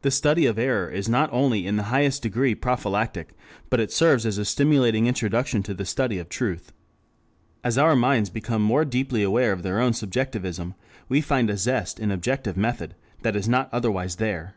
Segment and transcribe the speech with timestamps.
[0.00, 3.32] The study of error is not only in the highest degree prophylactic,
[3.70, 6.72] but it serves as a stimulating introduction to the study of truth.
[7.62, 10.74] As our minds become more deeply aware of their own subjectivism,
[11.08, 14.56] we find a zest in objective method that is not otherwise there.